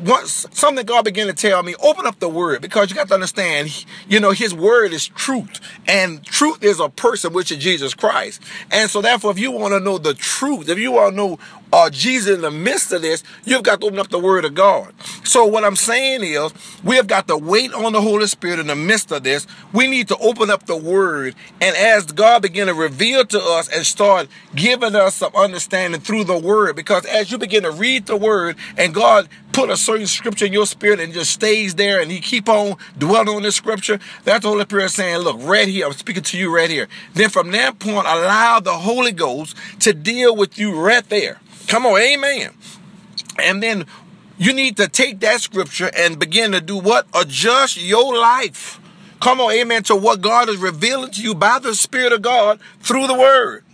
once 0.00 0.46
something 0.52 0.86
God 0.86 1.04
began 1.04 1.26
to 1.26 1.32
tell 1.32 1.62
me, 1.62 1.74
open 1.82 2.06
up 2.06 2.18
the 2.18 2.28
word 2.28 2.62
because 2.62 2.90
you 2.90 2.96
got 2.96 3.08
to 3.08 3.14
understand, 3.14 3.84
you 4.08 4.20
know, 4.20 4.30
his 4.30 4.54
word 4.54 4.92
is 4.92 5.06
truth 5.08 5.60
and 5.86 6.24
truth 6.24 6.62
is 6.62 6.80
a 6.80 6.88
person, 6.88 7.32
which 7.32 7.52
is 7.52 7.58
Jesus 7.58 7.94
Christ. 7.94 8.42
And 8.70 8.90
so 8.90 9.02
therefore, 9.02 9.32
if 9.32 9.38
you 9.38 9.50
want 9.50 9.72
to 9.72 9.80
know 9.80 9.98
the 9.98 10.14
truth, 10.14 10.68
if 10.68 10.78
you 10.78 10.92
want 10.92 11.12
to 11.12 11.16
know 11.16 11.38
uh, 11.72 11.88
Jesus 11.90 12.36
in 12.36 12.42
the 12.42 12.50
midst 12.50 12.92
of 12.92 13.02
this, 13.02 13.24
you've 13.44 13.62
got 13.62 13.80
to 13.80 13.86
open 13.86 13.98
up 13.98 14.08
the 14.08 14.18
Word 14.18 14.44
of 14.44 14.54
God. 14.54 14.92
So 15.24 15.46
what 15.46 15.64
I'm 15.64 15.76
saying 15.76 16.22
is, 16.22 16.52
we 16.84 16.96
have 16.96 17.06
got 17.06 17.28
to 17.28 17.36
wait 17.36 17.72
on 17.72 17.92
the 17.92 18.00
Holy 18.02 18.26
Spirit 18.26 18.58
in 18.58 18.66
the 18.66 18.76
midst 18.76 19.10
of 19.10 19.22
this. 19.22 19.46
We 19.72 19.86
need 19.86 20.08
to 20.08 20.16
open 20.18 20.50
up 20.50 20.66
the 20.66 20.76
Word, 20.76 21.34
and 21.60 21.76
as 21.76 22.06
God 22.06 22.42
begin 22.42 22.66
to 22.66 22.74
reveal 22.74 23.24
to 23.24 23.38
us 23.38 23.68
and 23.68 23.86
start 23.86 24.28
giving 24.54 24.94
us 24.94 25.14
some 25.14 25.34
understanding 25.34 26.00
through 26.00 26.24
the 26.24 26.38
Word, 26.38 26.76
because 26.76 27.06
as 27.06 27.32
you 27.32 27.38
begin 27.38 27.62
to 27.62 27.70
read 27.70 28.06
the 28.06 28.16
Word, 28.16 28.56
and 28.76 28.94
God 28.94 29.28
put 29.52 29.70
a 29.70 29.76
certain 29.76 30.06
scripture 30.06 30.46
in 30.46 30.52
your 30.52 30.66
spirit 30.66 30.98
and 31.00 31.12
just 31.12 31.30
stays 31.30 31.74
there, 31.74 32.00
and 32.00 32.10
He 32.10 32.20
keep 32.20 32.48
on 32.48 32.76
dwelling 32.98 33.28
on 33.36 33.42
this 33.42 33.56
scripture, 33.56 33.98
that's 34.24 34.42
the 34.42 34.48
Holy 34.48 34.64
Spirit 34.64 34.90
saying, 34.90 35.18
"Look, 35.18 35.36
right 35.40 35.68
here, 35.68 35.86
I'm 35.86 35.92
speaking 35.92 36.22
to 36.22 36.38
you 36.38 36.54
right 36.54 36.68
here." 36.68 36.88
Then 37.14 37.30
from 37.30 37.50
that 37.52 37.78
point, 37.78 38.06
allow 38.06 38.60
the 38.60 38.72
Holy 38.72 39.12
Ghost 39.12 39.56
to 39.80 39.94
deal 39.94 40.36
with 40.36 40.58
you 40.58 40.78
right 40.78 41.08
there. 41.08 41.40
Come 41.72 41.86
on, 41.86 41.98
amen. 41.98 42.50
And 43.38 43.62
then 43.62 43.86
you 44.36 44.52
need 44.52 44.76
to 44.76 44.88
take 44.88 45.20
that 45.20 45.40
scripture 45.40 45.90
and 45.96 46.18
begin 46.18 46.52
to 46.52 46.60
do 46.60 46.76
what? 46.76 47.06
Adjust 47.14 47.82
your 47.82 48.14
life. 48.14 48.78
Come 49.20 49.40
on, 49.40 49.52
amen, 49.52 49.84
to 49.84 49.96
what 49.96 50.20
God 50.20 50.50
is 50.50 50.58
revealing 50.58 51.12
to 51.12 51.22
you 51.22 51.34
by 51.34 51.58
the 51.60 51.74
Spirit 51.74 52.12
of 52.12 52.20
God 52.20 52.60
through 52.80 53.06
the 53.06 53.14
Word. 53.14 53.64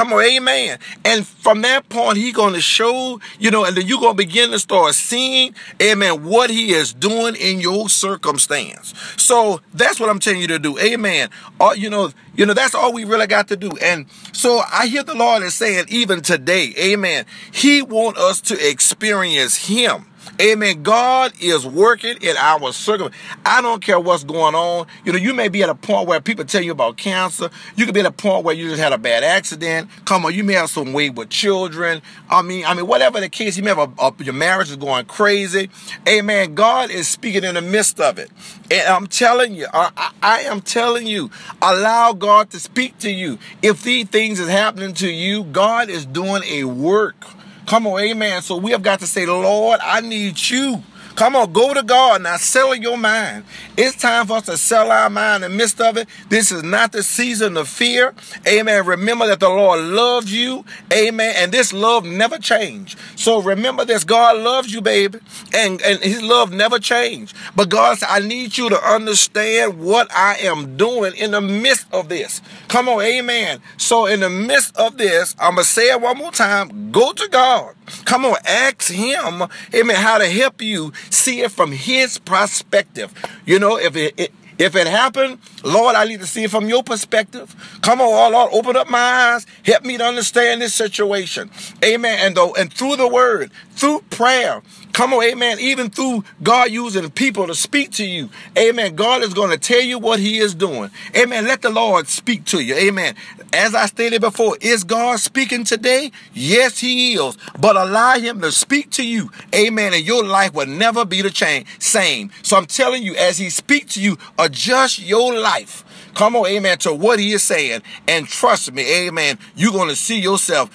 Come 0.00 0.14
on, 0.14 0.24
amen. 0.24 0.78
And 1.04 1.26
from 1.26 1.60
that 1.60 1.90
point, 1.90 2.16
He's 2.16 2.34
going 2.34 2.54
to 2.54 2.60
show, 2.62 3.20
you 3.38 3.50
know, 3.50 3.66
and 3.66 3.76
then 3.76 3.86
you're 3.86 4.00
going 4.00 4.16
to 4.16 4.16
begin 4.16 4.50
to 4.50 4.58
start 4.58 4.94
seeing, 4.94 5.54
amen, 5.82 6.24
what 6.24 6.48
He 6.48 6.72
is 6.72 6.94
doing 6.94 7.34
in 7.34 7.60
your 7.60 7.90
circumstance. 7.90 8.94
So 9.18 9.60
that's 9.74 10.00
what 10.00 10.08
I'm 10.08 10.18
telling 10.18 10.40
you 10.40 10.46
to 10.46 10.58
do. 10.58 10.78
Amen. 10.78 11.28
Or, 11.60 11.76
you 11.76 11.90
know, 11.90 12.12
you 12.34 12.46
know, 12.46 12.54
that's 12.54 12.74
all 12.74 12.94
we 12.94 13.04
really 13.04 13.26
got 13.26 13.48
to 13.48 13.58
do. 13.58 13.72
And 13.82 14.06
so 14.32 14.62
I 14.72 14.86
hear 14.86 15.02
the 15.02 15.14
Lord 15.14 15.42
is 15.42 15.52
saying, 15.52 15.84
even 15.90 16.22
today, 16.22 16.72
amen, 16.78 17.26
He 17.52 17.82
want 17.82 18.16
us 18.16 18.40
to 18.40 18.70
experience 18.70 19.66
Him. 19.66 20.06
Amen. 20.40 20.82
God 20.82 21.32
is 21.40 21.66
working 21.66 22.16
in 22.22 22.36
our 22.36 22.72
circle. 22.72 23.10
I 23.44 23.60
don't 23.60 23.82
care 23.82 24.00
what's 24.00 24.24
going 24.24 24.54
on. 24.54 24.86
You 25.04 25.12
know, 25.12 25.18
you 25.18 25.34
may 25.34 25.48
be 25.48 25.62
at 25.62 25.68
a 25.68 25.74
point 25.74 26.08
where 26.08 26.20
people 26.20 26.44
tell 26.44 26.62
you 26.62 26.72
about 26.72 26.96
cancer. 26.96 27.50
You 27.76 27.84
could 27.84 27.94
be 27.94 28.00
at 28.00 28.06
a 28.06 28.12
point 28.12 28.44
where 28.44 28.54
you 28.54 28.68
just 28.68 28.80
had 28.80 28.92
a 28.92 28.98
bad 28.98 29.22
accident. 29.22 29.90
Come 30.04 30.24
on, 30.24 30.34
you 30.34 30.44
may 30.44 30.54
have 30.54 30.70
some 30.70 30.92
weight 30.92 31.14
with 31.14 31.28
children. 31.28 32.00
I 32.28 32.42
mean, 32.42 32.64
I 32.64 32.74
mean, 32.74 32.86
whatever 32.86 33.20
the 33.20 33.28
case, 33.28 33.56
you 33.56 33.62
may 33.62 33.74
have 33.74 33.78
a, 33.98 34.02
a, 34.02 34.14
your 34.24 34.34
marriage 34.34 34.70
is 34.70 34.76
going 34.76 35.04
crazy. 35.06 35.70
Amen. 36.08 36.54
God 36.54 36.90
is 36.90 37.08
speaking 37.08 37.44
in 37.44 37.54
the 37.54 37.62
midst 37.62 38.00
of 38.00 38.18
it. 38.18 38.30
And 38.70 38.86
I'm 38.88 39.06
telling 39.06 39.54
you, 39.54 39.66
I, 39.72 40.12
I 40.22 40.40
am 40.42 40.60
telling 40.60 41.06
you, 41.06 41.30
allow 41.60 42.12
God 42.12 42.50
to 42.50 42.60
speak 42.60 42.98
to 43.00 43.10
you. 43.10 43.38
If 43.62 43.82
these 43.82 44.06
things 44.06 44.40
is 44.40 44.48
happening 44.48 44.94
to 44.94 45.10
you, 45.10 45.44
God 45.44 45.90
is 45.90 46.06
doing 46.06 46.42
a 46.44 46.64
work. 46.64 47.26
Come 47.70 47.86
on, 47.86 48.00
amen. 48.00 48.42
So 48.42 48.56
we 48.56 48.72
have 48.72 48.82
got 48.82 48.98
to 48.98 49.06
say, 49.06 49.26
Lord, 49.26 49.78
I 49.80 50.00
need 50.00 50.50
you. 50.50 50.82
Come 51.20 51.36
on, 51.36 51.52
go 51.52 51.74
to 51.74 51.82
God 51.82 52.22
now. 52.22 52.38
Sell 52.38 52.74
your 52.74 52.96
mind. 52.96 53.44
It's 53.76 53.94
time 53.94 54.26
for 54.26 54.38
us 54.38 54.46
to 54.46 54.56
sell 54.56 54.90
our 54.90 55.10
mind 55.10 55.44
in 55.44 55.50
the 55.50 55.56
midst 55.58 55.78
of 55.78 55.98
it. 55.98 56.08
This 56.30 56.50
is 56.50 56.62
not 56.62 56.92
the 56.92 57.02
season 57.02 57.58
of 57.58 57.68
fear. 57.68 58.14
Amen. 58.48 58.86
Remember 58.86 59.26
that 59.26 59.38
the 59.38 59.50
Lord 59.50 59.80
loves 59.80 60.32
you. 60.32 60.64
Amen. 60.90 61.34
And 61.36 61.52
this 61.52 61.74
love 61.74 62.06
never 62.06 62.38
changed. 62.38 62.98
So 63.16 63.42
remember 63.42 63.84
this. 63.84 64.02
God 64.02 64.38
loves 64.38 64.72
you, 64.72 64.80
baby. 64.80 65.18
And, 65.52 65.82
and 65.82 66.00
his 66.00 66.22
love 66.22 66.54
never 66.54 66.78
changed. 66.78 67.36
But 67.54 67.68
God 67.68 67.98
said, 67.98 68.08
I 68.08 68.20
need 68.20 68.56
you 68.56 68.70
to 68.70 68.82
understand 68.82 69.78
what 69.78 70.10
I 70.16 70.36
am 70.36 70.78
doing 70.78 71.14
in 71.16 71.32
the 71.32 71.42
midst 71.42 71.86
of 71.92 72.08
this. 72.08 72.40
Come 72.68 72.88
on, 72.88 73.02
amen. 73.02 73.60
So 73.76 74.06
in 74.06 74.20
the 74.20 74.30
midst 74.30 74.74
of 74.74 74.96
this, 74.96 75.36
I'm 75.38 75.56
going 75.56 75.64
to 75.64 75.70
say 75.70 75.90
it 75.90 76.00
one 76.00 76.16
more 76.16 76.32
time. 76.32 76.92
Go 76.92 77.12
to 77.12 77.28
God. 77.28 77.74
Come 78.04 78.24
on, 78.24 78.36
ask 78.46 78.90
him, 78.90 79.44
amen, 79.74 79.96
how 79.96 80.18
to 80.18 80.26
help 80.28 80.62
you 80.62 80.92
see 81.10 81.40
it 81.40 81.50
from 81.50 81.72
his 81.72 82.18
perspective. 82.18 83.12
You 83.46 83.58
know, 83.58 83.78
if 83.78 83.96
it, 83.96 84.14
it 84.16 84.32
if 84.60 84.76
it 84.76 84.86
happened, 84.86 85.38
Lord, 85.64 85.96
I 85.96 86.04
need 86.04 86.20
to 86.20 86.26
see 86.26 86.44
it 86.44 86.50
from 86.50 86.68
your 86.68 86.82
perspective. 86.82 87.56
Come 87.80 88.02
on, 88.02 88.08
oh 88.08 88.30
Lord, 88.30 88.50
open 88.52 88.76
up 88.76 88.90
my 88.90 88.98
eyes. 88.98 89.46
Help 89.64 89.86
me 89.86 89.96
to 89.96 90.04
understand 90.04 90.60
this 90.60 90.74
situation. 90.74 91.50
Amen. 91.82 92.18
And 92.20 92.36
though, 92.36 92.52
and 92.52 92.70
through 92.70 92.96
the 92.96 93.08
word, 93.08 93.50
through 93.70 94.02
prayer, 94.10 94.60
come 94.92 95.14
on, 95.14 95.24
amen. 95.24 95.60
Even 95.60 95.88
through 95.88 96.24
God 96.42 96.70
using 96.70 97.10
people 97.10 97.46
to 97.46 97.54
speak 97.54 97.92
to 97.92 98.04
you. 98.04 98.28
Amen. 98.58 98.96
God 98.96 99.22
is 99.22 99.32
going 99.32 99.48
to 99.48 99.56
tell 99.56 99.80
you 99.80 99.98
what 99.98 100.20
he 100.20 100.36
is 100.36 100.54
doing. 100.54 100.90
Amen. 101.16 101.46
Let 101.46 101.62
the 101.62 101.70
Lord 101.70 102.06
speak 102.06 102.44
to 102.46 102.60
you. 102.60 102.74
Amen. 102.74 103.14
As 103.52 103.74
I 103.74 103.86
stated 103.86 104.20
before, 104.20 104.56
is 104.60 104.84
God 104.84 105.18
speaking 105.18 105.64
today? 105.64 106.12
Yes, 106.32 106.78
he 106.78 107.14
is. 107.14 107.36
But 107.58 107.76
allow 107.76 108.16
him 108.18 108.40
to 108.42 108.52
speak 108.52 108.90
to 108.90 109.06
you. 109.06 109.30
Amen. 109.54 109.92
And 109.92 110.06
your 110.06 110.24
life 110.24 110.54
will 110.54 110.66
never 110.66 111.04
be 111.04 111.20
the 111.20 111.66
same. 111.78 112.30
So 112.42 112.56
I'm 112.56 112.66
telling 112.66 113.02
you, 113.02 113.16
as 113.16 113.38
he 113.38 113.50
speaks 113.50 113.94
to 113.94 114.00
you, 114.00 114.18
adjust 114.38 115.00
your 115.00 115.36
life. 115.36 115.84
Come 116.14 116.36
on, 116.36 116.46
amen, 116.46 116.78
to 116.78 116.92
what 116.92 117.18
he 117.18 117.32
is 117.32 117.42
saying. 117.42 117.82
And 118.08 118.26
trust 118.26 118.72
me, 118.72 119.06
amen, 119.06 119.38
you're 119.54 119.72
going 119.72 119.88
to 119.88 119.96
see 119.96 120.20
yourself 120.20 120.70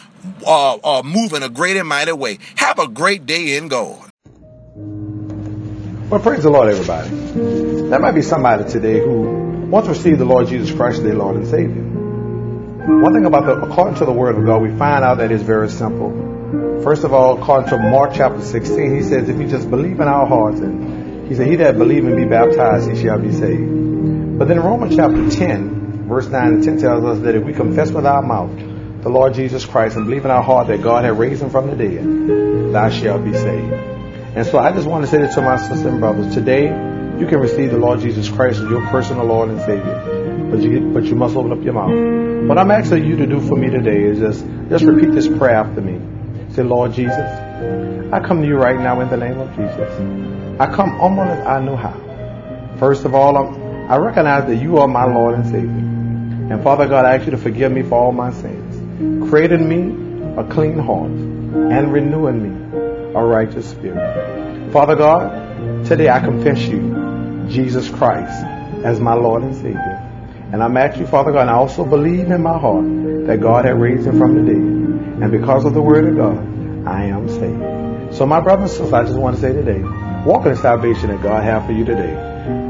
uh, 0.45 0.75
uh, 0.77 1.03
move 1.03 1.33
in 1.33 1.43
a 1.43 1.49
great 1.49 1.77
and 1.77 1.87
mighty 1.87 2.13
way. 2.13 2.39
Have 2.55 2.79
a 2.79 2.87
great 2.87 3.25
day 3.25 3.57
in 3.57 3.67
God. 3.67 4.09
Well, 6.09 6.21
praise 6.21 6.43
the 6.43 6.49
Lord, 6.49 6.69
everybody. 6.69 7.09
There 7.89 7.99
might 7.99 8.13
be 8.13 8.21
somebody 8.21 8.69
today 8.69 8.99
who 8.99 9.67
wants 9.69 9.87
to 9.87 9.93
receive 9.93 10.17
the 10.17 10.25
Lord 10.25 10.47
Jesus 10.47 10.75
Christ 10.75 11.03
their 11.03 11.15
Lord 11.15 11.35
and 11.35 11.47
Savior. 11.47 11.94
One 12.87 13.13
thing 13.13 13.25
about 13.25 13.47
the, 13.47 13.53
according 13.65 13.95
to 13.95 14.05
the 14.05 14.13
Word 14.13 14.37
of 14.37 14.45
God, 14.45 14.61
we 14.61 14.69
find 14.77 15.03
out 15.03 15.17
that 15.17 15.31
it's 15.31 15.41
very 15.41 15.69
simple. 15.69 16.11
First 16.83 17.03
of 17.03 17.13
all, 17.13 17.41
according 17.41 17.69
to 17.69 17.79
Mark 17.79 18.11
chapter 18.13 18.39
16, 18.39 18.95
he 18.95 19.01
says, 19.01 19.27
if 19.27 19.39
you 19.39 19.47
just 19.47 19.71
believe 19.71 19.99
in 19.99 20.07
our 20.07 20.27
hearts, 20.27 20.59
and 20.59 21.27
he 21.27 21.33
said, 21.33 21.47
he 21.47 21.55
that 21.55 21.79
believe 21.79 22.05
and 22.05 22.15
be 22.15 22.25
baptized, 22.25 22.87
he 22.91 23.01
shall 23.01 23.17
be 23.17 23.31
saved. 23.31 24.37
But 24.37 24.47
then 24.47 24.59
Romans 24.59 24.95
chapter 24.95 25.31
10, 25.31 26.07
verse 26.07 26.27
9 26.27 26.47
and 26.47 26.63
10 26.63 26.77
tells 26.77 27.03
us 27.05 27.19
that 27.23 27.33
if 27.33 27.43
we 27.43 27.53
confess 27.53 27.89
with 27.89 28.05
our 28.05 28.21
mouth 28.21 28.55
the 29.01 29.09
Lord 29.09 29.33
Jesus 29.33 29.65
Christ 29.65 29.95
and 29.95 30.05
believe 30.05 30.23
in 30.23 30.29
our 30.29 30.43
heart 30.43 30.67
that 30.67 30.83
God 30.83 31.05
had 31.05 31.17
raised 31.17 31.41
him 31.41 31.49
from 31.49 31.71
the 31.71 31.75
dead, 31.75 32.71
thou 32.71 32.89
shalt 32.91 33.25
be 33.25 33.33
saved. 33.33 33.73
And 33.73 34.45
so 34.45 34.59
I 34.59 34.71
just 34.71 34.85
want 34.85 35.03
to 35.05 35.09
say 35.09 35.17
this 35.17 35.33
to 35.33 35.41
my 35.41 35.57
sisters 35.57 35.85
and 35.85 35.99
brothers. 35.99 36.35
Today, 36.35 36.65
you 36.65 37.25
can 37.25 37.39
receive 37.39 37.71
the 37.71 37.79
Lord 37.79 38.01
Jesus 38.01 38.29
Christ 38.29 38.59
as 38.59 38.69
your 38.69 38.85
personal 38.89 39.25
Lord 39.25 39.49
and 39.49 39.59
Savior 39.61 40.14
but 40.51 40.61
you 40.61 40.91
but 40.93 41.03
you 41.05 41.15
must 41.15 41.35
open 41.35 41.51
up 41.51 41.63
your 41.63 41.73
mouth. 41.73 42.47
What 42.47 42.57
I'm 42.57 42.71
asking 42.71 43.05
you 43.05 43.17
to 43.17 43.25
do 43.25 43.39
for 43.39 43.55
me 43.55 43.69
today 43.69 44.03
is 44.03 44.19
just 44.19 44.45
just 44.69 44.85
repeat 44.85 45.11
this 45.11 45.27
prayer 45.27 45.55
after 45.55 45.81
me. 45.81 45.99
Say, 46.53 46.63
Lord 46.63 46.93
Jesus, 46.93 47.19
I 48.13 48.19
come 48.19 48.41
to 48.41 48.47
you 48.47 48.55
right 48.55 48.79
now 48.79 49.01
in 49.01 49.09
the 49.09 49.17
name 49.17 49.39
of 49.39 49.49
Jesus. 49.55 49.91
I 50.59 50.67
come 50.73 50.91
humble 50.99 51.23
as 51.23 51.45
I 51.45 51.59
know 51.59 51.75
how. 51.75 51.93
First 52.79 53.05
of 53.05 53.13
all, 53.13 53.35
I'm, 53.35 53.91
I 53.91 53.97
recognize 53.97 54.47
that 54.47 54.55
you 54.55 54.77
are 54.77 54.87
my 54.87 55.05
Lord 55.05 55.35
and 55.35 55.45
Savior. 55.45 56.53
And 56.53 56.63
Father 56.63 56.87
God, 56.87 57.05
I 57.05 57.15
ask 57.15 57.25
you 57.25 57.31
to 57.31 57.37
forgive 57.37 57.71
me 57.71 57.81
for 57.81 57.95
all 57.95 58.11
my 58.11 58.31
sins. 58.31 59.29
Create 59.29 59.51
in 59.51 59.67
me 59.67 60.37
a 60.37 60.43
clean 60.45 60.77
heart 60.77 61.09
and 61.11 61.91
renew 61.91 62.27
in 62.27 62.41
me 62.43 62.79
a 63.15 63.23
righteous 63.23 63.69
spirit. 63.69 64.71
Father 64.71 64.95
God, 64.95 65.85
today 65.85 66.09
I 66.09 66.19
confess 66.19 66.59
you, 66.59 67.47
Jesus 67.49 67.89
Christ, 67.89 68.45
as 68.85 68.99
my 68.99 69.13
Lord 69.13 69.43
and 69.43 69.55
Savior. 69.55 70.04
And 70.55 70.63
I'm 70.63 70.97
you, 70.97 71.05
Father 71.05 71.33
God, 71.33 71.41
and 71.41 71.49
I 71.49 71.55
also 71.55 71.83
believe 71.83 72.31
in 72.31 72.41
my 72.41 72.57
heart 72.57 72.85
that 73.27 73.41
God 73.41 73.65
had 73.65 73.77
raised 73.77 74.07
him 74.07 74.17
from 74.17 74.35
the 74.35 74.53
dead. 74.53 75.21
And 75.21 75.29
because 75.29 75.65
of 75.65 75.73
the 75.73 75.81
word 75.81 76.05
of 76.05 76.15
God, 76.15 76.87
I 76.87 77.07
am 77.07 77.27
saved. 77.27 78.15
So 78.15 78.25
my 78.25 78.39
brothers 78.39 78.69
and 78.69 78.87
sisters, 78.87 78.93
I 78.93 79.03
just 79.03 79.17
want 79.17 79.35
to 79.35 79.41
say 79.41 79.51
today, 79.51 79.81
walk 80.25 80.45
in 80.45 80.53
the 80.53 80.57
salvation 80.57 81.09
that 81.09 81.21
God 81.21 81.43
has 81.43 81.65
for 81.65 81.73
you 81.73 81.83
today. 81.83 82.13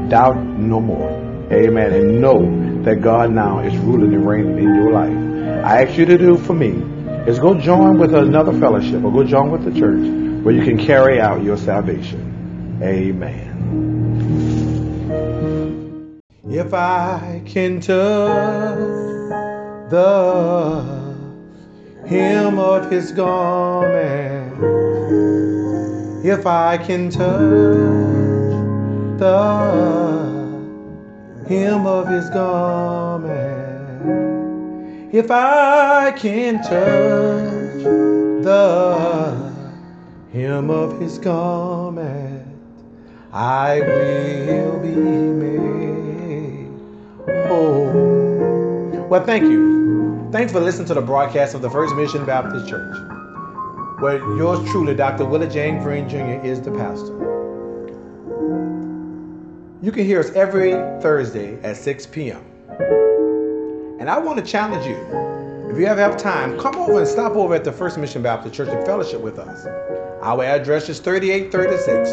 Doubt 0.08 0.36
no 0.36 0.80
more. 0.80 1.08
Amen. 1.52 1.92
And 1.92 2.20
know 2.20 2.82
that 2.82 3.02
God 3.02 3.30
now 3.30 3.60
is 3.60 3.76
ruling 3.76 4.12
and 4.14 4.26
reigning 4.26 4.58
in 4.58 4.74
your 4.74 4.90
life. 4.90 5.64
I 5.64 5.84
ask 5.84 5.96
you 5.96 6.06
to 6.06 6.18
do 6.18 6.36
for 6.38 6.54
me 6.54 6.70
is 7.30 7.38
go 7.38 7.54
join 7.54 8.00
with 8.00 8.12
another 8.16 8.58
fellowship 8.58 9.04
or 9.04 9.12
go 9.12 9.22
join 9.22 9.52
with 9.52 9.62
the 9.62 9.78
church 9.78 10.44
where 10.44 10.52
you 10.52 10.64
can 10.64 10.84
carry 10.84 11.20
out 11.20 11.44
your 11.44 11.56
salvation. 11.56 12.80
Amen. 12.82 14.65
If 16.48 16.72
I 16.72 17.42
can 17.44 17.80
touch 17.80 18.78
the 19.90 21.16
hem 22.06 22.60
of 22.60 22.88
his 22.88 23.10
garment, 23.10 24.54
if 26.24 26.46
I 26.46 26.78
can 26.78 27.10
touch 27.10 27.20
the 29.18 29.38
hem 31.48 31.84
of 31.84 32.06
his 32.06 32.30
garment, 32.30 33.34
if 35.12 35.32
I 35.32 36.12
can 36.12 36.62
touch 36.62 37.82
the 38.44 39.52
hem 40.32 40.70
of 40.70 41.00
his 41.00 41.18
garment, 41.18 42.46
I 43.32 43.80
will 43.80 44.78
be 44.78 44.94
made 44.94 46.05
Well, 49.08 49.24
thank 49.24 49.44
you. 49.44 50.28
Thanks 50.32 50.52
for 50.52 50.60
listening 50.60 50.88
to 50.88 50.94
the 50.94 51.00
broadcast 51.00 51.54
of 51.54 51.62
the 51.62 51.70
First 51.70 51.94
Mission 51.94 52.26
Baptist 52.26 52.68
Church, 52.68 52.96
where 54.00 54.18
yours 54.36 54.68
truly, 54.70 54.94
Dr. 54.94 55.24
Willie 55.24 55.48
James 55.48 55.84
Green 55.84 56.08
Jr., 56.08 56.44
is 56.44 56.60
the 56.60 56.72
pastor. 56.72 57.14
You 59.80 59.92
can 59.92 60.04
hear 60.04 60.18
us 60.18 60.30
every 60.32 60.72
Thursday 61.00 61.60
at 61.62 61.76
6 61.76 62.06
p.m. 62.06 62.44
And 64.00 64.10
I 64.10 64.18
want 64.18 64.38
to 64.38 64.44
challenge 64.44 64.84
you. 64.84 64.96
If 65.70 65.78
you 65.78 65.86
ever 65.86 66.00
have 66.00 66.16
time, 66.16 66.58
come 66.58 66.74
over 66.74 66.98
and 66.98 67.06
stop 67.06 67.32
over 67.32 67.54
at 67.54 67.62
the 67.62 67.72
First 67.72 67.96
Mission 67.96 68.22
Baptist 68.22 68.54
Church 68.56 68.68
and 68.68 68.84
fellowship 68.84 69.20
with 69.20 69.38
us. 69.38 69.66
Our 70.22 70.42
address 70.42 70.88
is 70.88 70.98
3836 70.98 72.10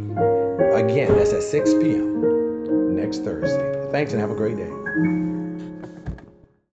Again, 0.73 1.15
that's 1.19 1.35
at 1.35 1.43
6 1.43 1.75
p.m. 1.75 2.97
next 2.97 3.25
Thursday. 3.25 3.91
Thanks 3.93 4.13
and 4.13 4.23
have 4.23 4.31
a 4.31 4.35
great 4.35 4.57
day. 4.57 5.28